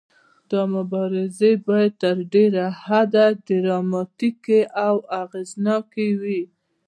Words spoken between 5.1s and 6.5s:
اغیزناکې وي.